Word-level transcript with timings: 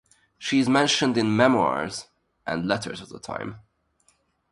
She 0.39 0.57
is 0.59 0.67
mentioned 0.67 1.15
in 1.15 1.35
memoirs 1.37 2.07
and 2.47 2.65
letters 2.65 3.01
of 3.01 3.09
the 3.09 3.19
time. 3.19 3.59